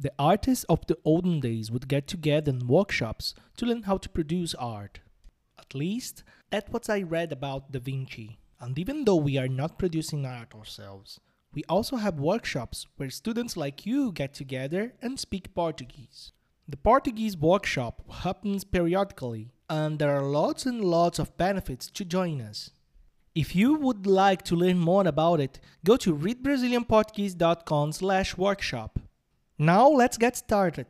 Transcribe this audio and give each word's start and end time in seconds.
The 0.00 0.12
artists 0.16 0.64
of 0.68 0.86
the 0.86 0.96
olden 1.04 1.40
days 1.40 1.72
would 1.72 1.88
get 1.88 2.06
together 2.06 2.52
in 2.52 2.68
workshops 2.68 3.34
to 3.56 3.66
learn 3.66 3.82
how 3.82 3.98
to 3.98 4.08
produce 4.08 4.54
art. 4.54 5.00
At 5.58 5.74
least, 5.74 6.22
that's 6.50 6.70
what 6.70 6.88
I 6.88 7.02
read 7.02 7.32
about 7.32 7.72
Da 7.72 7.80
Vinci. 7.80 8.38
And 8.60 8.78
even 8.78 9.04
though 9.04 9.16
we 9.16 9.38
are 9.38 9.48
not 9.48 9.76
producing 9.76 10.24
art 10.24 10.54
ourselves, 10.54 11.18
we 11.52 11.64
also 11.68 11.96
have 11.96 12.20
workshops 12.20 12.86
where 12.96 13.10
students 13.10 13.56
like 13.56 13.86
you 13.86 14.12
get 14.12 14.34
together 14.34 14.92
and 15.02 15.18
speak 15.18 15.52
Portuguese. 15.52 16.30
The 16.68 16.76
Portuguese 16.76 17.36
workshop 17.36 18.02
happens 18.08 18.62
periodically, 18.62 19.50
and 19.68 19.98
there 19.98 20.14
are 20.16 20.22
lots 20.22 20.64
and 20.64 20.84
lots 20.84 21.18
of 21.18 21.36
benefits 21.36 21.90
to 21.90 22.04
join 22.04 22.40
us. 22.40 22.70
If 23.34 23.56
you 23.56 23.74
would 23.74 24.06
like 24.06 24.42
to 24.42 24.54
learn 24.54 24.78
more 24.78 25.08
about 25.08 25.40
it, 25.40 25.58
go 25.84 25.96
to 25.96 26.14
readbrazilianportuguese.com 26.14 27.92
slash 27.92 28.36
workshop. 28.36 29.00
Now 29.60 29.88
let's 29.88 30.16
get 30.16 30.36
started. 30.36 30.86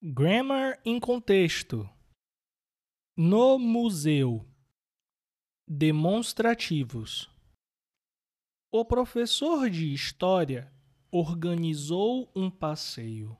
Grammar 0.00 0.78
em 0.84 1.00
contexto. 1.00 1.90
No 3.16 3.58
museu. 3.58 4.46
Demonstrativos. 5.66 7.28
O 8.70 8.84
professor 8.84 9.68
de 9.68 9.92
história 9.92 10.72
organizou 11.10 12.30
um 12.36 12.48
passeio. 12.48 13.36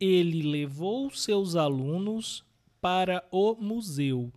Ele 0.00 0.42
levou 0.42 1.08
seus 1.12 1.54
alunos 1.54 2.44
para 2.80 3.24
o 3.30 3.54
museu. 3.54 4.32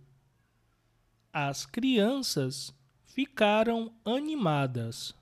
As 1.38 1.66
crianças 1.66 2.74
ficaram 3.04 3.94
animadas. 4.06 5.14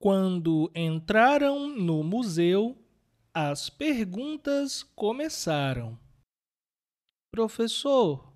Quando 0.00 0.72
entraram 0.74 1.68
no 1.68 2.02
museu, 2.02 2.74
as 3.34 3.68
perguntas 3.68 4.82
começaram. 4.82 5.98
Professor, 7.30 8.32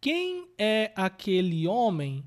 quem 0.00 0.52
é 0.58 0.92
aquele 0.96 1.68
homem 1.68 2.24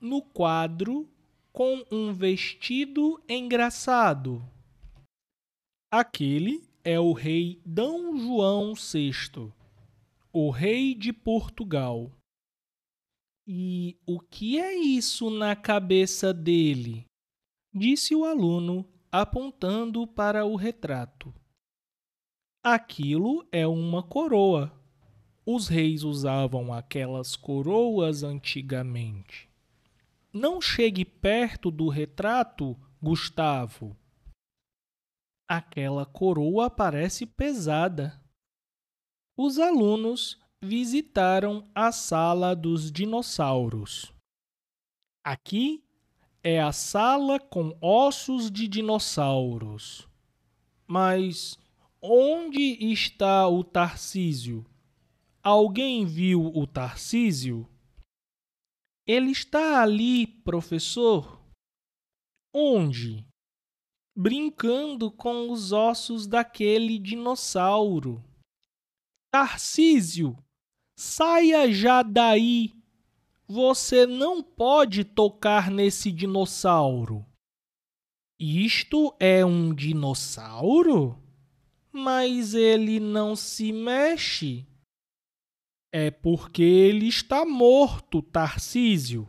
no 0.00 0.22
quadro 0.22 1.12
com 1.52 1.84
um 1.90 2.12
vestido 2.12 3.20
engraçado? 3.28 4.48
Aquele 5.90 6.62
é 6.84 7.00
o 7.00 7.12
rei 7.12 7.60
D. 7.66 7.82
João 7.82 8.74
VI, 8.74 9.52
o 10.32 10.50
rei 10.50 10.94
de 10.94 11.12
Portugal. 11.12 12.12
E 13.52 13.98
o 14.06 14.20
que 14.20 14.60
é 14.60 14.76
isso 14.76 15.28
na 15.28 15.56
cabeça 15.56 16.32
dele? 16.32 17.04
Disse 17.74 18.14
o 18.14 18.24
aluno, 18.24 18.88
apontando 19.10 20.06
para 20.06 20.44
o 20.44 20.54
retrato. 20.54 21.34
Aquilo 22.62 23.44
é 23.50 23.66
uma 23.66 24.04
coroa. 24.04 24.72
Os 25.44 25.66
reis 25.66 26.04
usavam 26.04 26.72
aquelas 26.72 27.34
coroas 27.34 28.22
antigamente. 28.22 29.50
Não 30.32 30.60
chegue 30.60 31.04
perto 31.04 31.72
do 31.72 31.88
retrato, 31.88 32.78
Gustavo. 33.02 33.96
Aquela 35.48 36.06
coroa 36.06 36.70
parece 36.70 37.26
pesada. 37.26 38.22
Os 39.36 39.58
alunos 39.58 40.40
visitaram 40.62 41.66
a 41.74 41.90
sala 41.90 42.54
dos 42.54 42.92
dinossauros. 42.92 44.12
Aqui 45.24 45.82
é 46.42 46.60
a 46.60 46.70
sala 46.70 47.40
com 47.40 47.76
ossos 47.80 48.50
de 48.50 48.68
dinossauros. 48.68 50.06
Mas 50.86 51.58
onde 52.00 52.60
está 52.92 53.48
o 53.48 53.64
Tarcísio? 53.64 54.66
Alguém 55.42 56.04
viu 56.04 56.46
o 56.54 56.66
Tarcísio? 56.66 57.66
Ele 59.06 59.30
está 59.30 59.82
ali, 59.82 60.26
professor. 60.26 61.40
Onde? 62.54 63.26
Brincando 64.14 65.10
com 65.10 65.50
os 65.50 65.72
ossos 65.72 66.26
daquele 66.26 66.98
dinossauro. 66.98 68.22
Tarcísio, 69.32 70.36
saia 71.00 71.72
já 71.72 72.02
daí. 72.02 72.74
Você 73.48 74.06
não 74.06 74.42
pode 74.42 75.02
tocar 75.02 75.70
nesse 75.70 76.12
dinossauro. 76.12 77.24
Isto 78.38 79.16
é 79.18 79.42
um 79.42 79.74
dinossauro? 79.74 81.18
Mas 81.90 82.52
ele 82.52 83.00
não 83.00 83.34
se 83.34 83.72
mexe. 83.72 84.66
É 85.90 86.10
porque 86.10 86.62
ele 86.62 87.08
está 87.08 87.46
morto, 87.46 88.20
Tarcísio. 88.20 89.26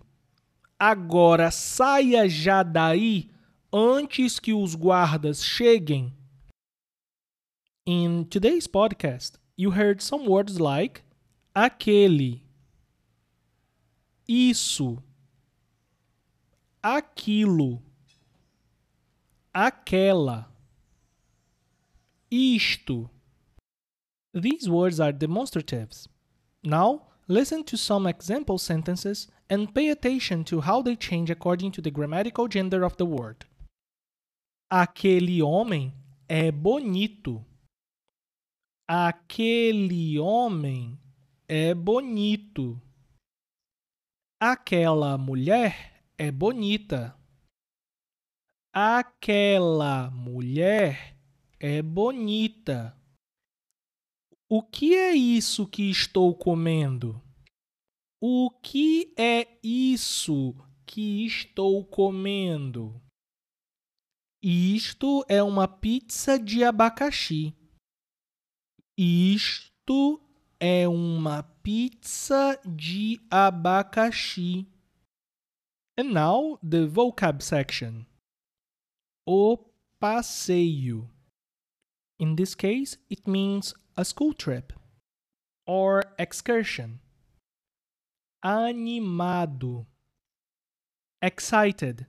Agora 0.77 1.49
saia 1.51 2.27
já 2.27 2.63
daí 2.63 3.31
antes 3.71 4.39
que 4.39 4.53
os 4.53 4.75
guardas 4.75 5.41
cheguem. 5.43 6.13
In 7.87 8.25
today's 8.25 8.67
podcast, 8.67 9.39
you 9.57 9.71
heard 9.71 10.03
some 10.03 10.27
words 10.27 10.57
like 10.57 11.01
aquele, 11.53 12.43
isso, 14.27 15.01
aquilo, 16.81 17.81
aquela, 19.53 20.49
isto. 22.29 23.09
These 24.33 24.69
words 24.69 25.01
are 25.01 25.11
demonstratives. 25.11 26.07
Now, 26.63 27.07
listen 27.27 27.63
to 27.65 27.77
some 27.77 28.07
example 28.07 28.57
sentences 28.57 29.27
and 29.49 29.73
pay 29.73 29.89
attention 29.89 30.45
to 30.45 30.61
how 30.61 30.81
they 30.81 30.95
change 30.95 31.29
according 31.29 31.71
to 31.73 31.81
the 31.81 31.91
grammatical 31.91 32.47
gender 32.47 32.83
of 32.85 32.95
the 32.95 33.05
word. 33.05 33.45
Aquele 34.71 35.41
homem 35.41 35.93
é 36.29 36.49
bonito. 36.49 37.45
Aquele 38.87 40.17
homem 40.17 40.97
é 41.53 41.73
bonito. 41.73 42.81
Aquela 44.39 45.17
mulher 45.17 46.01
é 46.17 46.31
bonita. 46.31 47.13
Aquela 48.73 50.09
mulher 50.11 51.17
é 51.59 51.81
bonita. 51.81 52.97
O 54.47 54.63
que 54.63 54.95
é 54.95 55.13
isso 55.13 55.67
que 55.67 55.89
estou 55.89 56.33
comendo? 56.33 57.21
O 58.21 58.49
que 58.49 59.13
é 59.17 59.59
isso 59.61 60.55
que 60.85 61.25
estou 61.25 61.83
comendo? 61.83 63.01
Isto 64.41 65.25
é 65.27 65.43
uma 65.43 65.67
pizza 65.67 66.39
de 66.39 66.63
abacaxi. 66.63 67.53
Isto 68.97 70.30
é 70.61 70.87
uma 70.87 71.41
pizza 71.63 72.59
de 72.63 73.19
abacaxi. 73.31 74.67
And 75.97 76.13
now 76.13 76.59
the 76.61 76.85
vocab 76.85 77.41
section. 77.41 78.05
O 79.27 79.57
passeio. 79.99 81.09
In 82.19 82.35
this 82.35 82.53
case, 82.53 82.97
it 83.09 83.27
means 83.27 83.73
a 83.97 84.05
school 84.05 84.35
trip 84.35 84.71
or 85.65 86.03
excursion. 86.19 86.99
Animado. 88.43 89.87
Excited. 91.23 92.05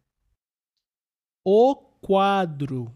O 1.46 1.74
quadro. 2.02 2.92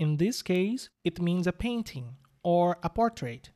In 0.00 0.16
this 0.16 0.42
case, 0.42 0.90
it 1.04 1.20
means 1.20 1.46
a 1.46 1.52
painting 1.52 2.16
or 2.42 2.76
a 2.82 2.90
portrait. 2.90 3.50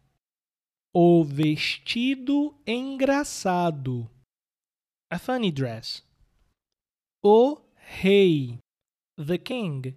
O 0.98 1.22
vestido 1.22 2.58
engraçado. 2.66 4.10
A 5.12 5.18
funny 5.18 5.52
dress. 5.52 6.02
O 7.22 7.60
rei. 7.74 8.58
The 9.18 9.36
king. 9.36 9.94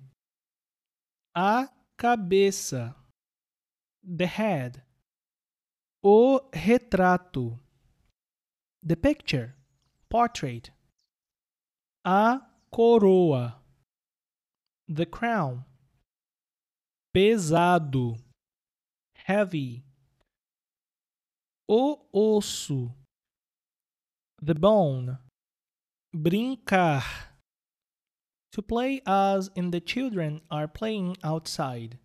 A 1.33 1.69
cabeça. 1.95 2.93
The 4.03 4.25
head. 4.25 4.83
O 6.03 6.41
retrato. 6.51 7.57
The 8.85 8.97
picture. 8.97 9.55
Portrait. 10.09 10.69
A 12.05 12.41
coroa. 12.69 13.63
The 14.93 15.05
crown. 15.05 15.63
Pesado. 17.15 18.17
Heavy. 19.15 19.88
O 21.71 21.99
osso. 22.11 22.91
The 24.41 24.55
bone. 24.55 25.19
Brincar. 26.11 27.03
To 28.53 28.63
play 28.63 29.01
as 29.05 29.51
in 29.55 29.69
the 29.69 29.79
children 29.79 30.41
are 30.49 30.67
playing 30.67 31.17
outside. 31.23 31.99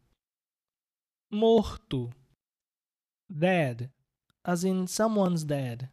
Morto. 1.32 2.11
Dead, 3.32 3.90
as 4.44 4.64
in 4.64 4.87
someone's 4.87 5.44
dead. 5.44 5.88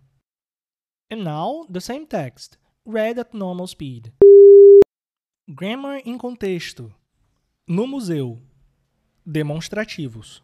And 1.09 1.23
now 1.23 1.65
the 1.69 1.79
same 1.79 2.05
text, 2.05 2.57
read 2.85 3.17
at 3.17 3.33
normal 3.33 3.67
speed. 3.67 4.11
Grammar 5.49 6.01
em 6.05 6.17
contexto. 6.17 6.93
No 7.65 7.87
museu. 7.87 8.37
Demonstrativos. 9.25 10.41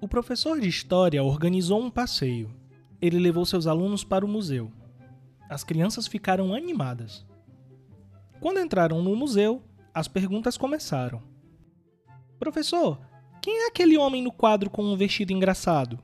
O 0.00 0.06
professor 0.06 0.60
de 0.60 0.68
história 0.68 1.24
organizou 1.24 1.82
um 1.82 1.90
passeio. 1.90 2.54
Ele 3.02 3.18
levou 3.18 3.44
seus 3.44 3.66
alunos 3.66 4.04
para 4.04 4.24
o 4.24 4.28
museu. 4.28 4.70
As 5.50 5.64
crianças 5.64 6.06
ficaram 6.06 6.54
animadas. 6.54 7.26
Quando 8.40 8.60
entraram 8.60 9.02
no 9.02 9.16
museu, 9.16 9.60
as 9.92 10.06
perguntas 10.06 10.56
começaram. 10.56 11.20
Professor, 12.38 13.00
quem 13.42 13.64
é 13.64 13.66
aquele 13.66 13.98
homem 13.98 14.22
no 14.22 14.30
quadro 14.30 14.70
com 14.70 14.84
um 14.84 14.96
vestido 14.96 15.32
engraçado? 15.32 15.98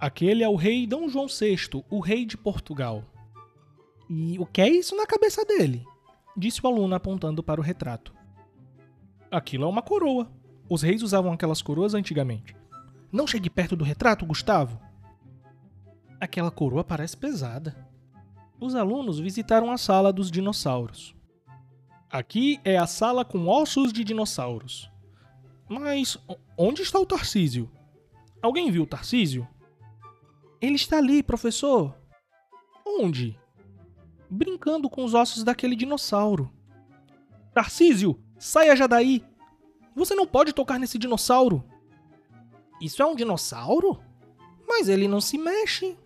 Aquele 0.00 0.42
é 0.42 0.48
o 0.48 0.56
rei 0.56 0.86
Dom 0.86 1.10
João 1.10 1.26
VI, 1.26 1.84
o 1.90 2.00
rei 2.00 2.24
de 2.24 2.38
Portugal. 2.38 3.04
E 4.08 4.38
o 4.38 4.46
que 4.46 4.62
é 4.62 4.68
isso 4.70 4.96
na 4.96 5.06
cabeça 5.06 5.44
dele? 5.44 5.84
Disse 6.34 6.64
o 6.64 6.66
aluno 6.66 6.94
apontando 6.94 7.42
para 7.42 7.60
o 7.60 7.64
retrato. 7.64 8.14
Aquilo 9.30 9.64
é 9.64 9.68
uma 9.68 9.82
coroa. 9.82 10.32
Os 10.70 10.80
reis 10.80 11.02
usavam 11.02 11.32
aquelas 11.34 11.60
coroas 11.60 11.92
antigamente. 11.92 12.61
Não 13.12 13.26
chegue 13.26 13.50
perto 13.50 13.76
do 13.76 13.84
retrato, 13.84 14.24
Gustavo. 14.24 14.80
Aquela 16.18 16.50
coroa 16.50 16.82
parece 16.82 17.14
pesada. 17.14 17.86
Os 18.58 18.74
alunos 18.74 19.18
visitaram 19.18 19.70
a 19.70 19.76
sala 19.76 20.10
dos 20.10 20.30
dinossauros. 20.30 21.14
Aqui 22.10 22.58
é 22.64 22.78
a 22.78 22.86
sala 22.86 23.24
com 23.24 23.46
ossos 23.48 23.92
de 23.92 24.02
dinossauros. 24.02 24.90
Mas 25.68 26.16
onde 26.56 26.80
está 26.80 26.98
o 26.98 27.06
Tarcísio? 27.06 27.70
Alguém 28.40 28.70
viu 28.70 28.84
o 28.84 28.86
Tarcísio? 28.86 29.46
Ele 30.60 30.76
está 30.76 30.96
ali, 30.96 31.22
professor. 31.22 31.94
Onde? 32.86 33.38
Brincando 34.30 34.88
com 34.88 35.04
os 35.04 35.12
ossos 35.12 35.44
daquele 35.44 35.76
dinossauro. 35.76 36.50
Tarcísio, 37.52 38.18
saia 38.38 38.74
já 38.74 38.86
daí! 38.86 39.22
Você 39.94 40.14
não 40.14 40.26
pode 40.26 40.52
tocar 40.52 40.78
nesse 40.78 40.98
dinossauro! 40.98 41.64
Isso 42.82 43.00
é 43.00 43.06
um 43.06 43.14
dinossauro? 43.14 44.00
Mas 44.66 44.88
ele 44.88 45.06
não 45.06 45.20
se 45.20 45.38
mexe. 45.38 45.96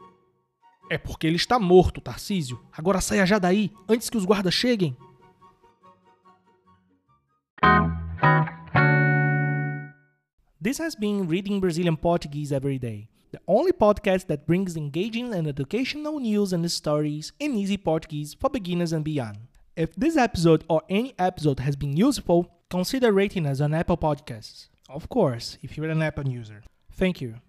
É 0.90 0.99
porque 0.99 1.26
ele 1.26 1.37
está 1.37 1.58
morto, 1.58 2.02
Tarcísio. 2.02 2.62
Agora 2.70 3.00
saia 3.00 3.25
já 3.25 3.38
daí, 3.38 3.73
antes 3.88 4.11
que 4.11 4.19
os 4.19 4.26
guardas 4.26 4.52
cheguem. 4.52 4.94
This 10.62 10.78
has 10.78 10.94
been 10.94 11.26
Reading 11.26 11.61
Brazilian 11.61 11.96
Portuguese 11.96 12.55
Every 12.55 12.79
Day, 12.79 13.08
the 13.32 13.40
only 13.46 13.72
podcast 13.72 14.26
that 14.26 14.44
brings 14.44 14.76
engaging 14.76 15.32
and 15.32 15.49
educational 15.49 16.20
news 16.20 16.52
and 16.52 16.69
stories 16.69 17.32
in 17.40 17.55
easy 17.55 17.79
Portuguese 17.79 18.37
for 18.38 18.50
beginners 18.50 18.93
and 18.93 19.02
beyond. 19.02 19.38
If 19.76 19.94
this 19.96 20.19
episode 20.19 20.62
or 20.69 20.82
any 20.90 21.14
episode 21.19 21.61
has 21.61 21.75
been 21.75 21.96
useful, 21.96 22.50
consider 22.69 23.12
rating 23.12 23.46
us 23.46 23.62
on 23.62 23.72
Apple 23.72 23.96
Podcasts. 23.96 24.69
Of 24.88 25.09
course, 25.09 25.59
if 25.62 25.77
you're 25.77 25.91
an 25.91 26.03
Apple 26.03 26.29
user. 26.29 26.62
Thank 26.93 27.21
you. 27.21 27.41